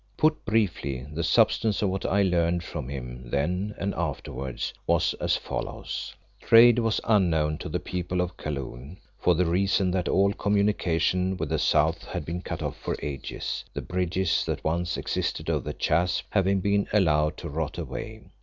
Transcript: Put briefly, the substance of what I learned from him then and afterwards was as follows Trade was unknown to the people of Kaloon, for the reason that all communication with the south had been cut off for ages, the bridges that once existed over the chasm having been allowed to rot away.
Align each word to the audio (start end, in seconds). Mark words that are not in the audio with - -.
Put 0.17 0.45
briefly, 0.45 1.05
the 1.13 1.23
substance 1.23 1.83
of 1.83 1.89
what 1.89 2.07
I 2.07 2.23
learned 2.23 2.63
from 2.63 2.89
him 2.89 3.29
then 3.29 3.75
and 3.77 3.93
afterwards 3.93 4.73
was 4.87 5.13
as 5.21 5.35
follows 5.37 6.15
Trade 6.41 6.79
was 6.79 6.99
unknown 7.03 7.59
to 7.59 7.69
the 7.69 7.79
people 7.79 8.19
of 8.19 8.35
Kaloon, 8.35 8.97
for 9.19 9.35
the 9.35 9.45
reason 9.45 9.91
that 9.91 10.09
all 10.09 10.33
communication 10.33 11.37
with 11.37 11.49
the 11.49 11.59
south 11.59 12.03
had 12.03 12.25
been 12.25 12.41
cut 12.41 12.63
off 12.63 12.77
for 12.77 12.95
ages, 13.03 13.63
the 13.75 13.81
bridges 13.83 14.43
that 14.45 14.63
once 14.63 14.97
existed 14.97 15.51
over 15.51 15.65
the 15.65 15.73
chasm 15.75 16.25
having 16.31 16.61
been 16.61 16.87
allowed 16.91 17.37
to 17.37 17.47
rot 17.49 17.77
away. 17.77 18.23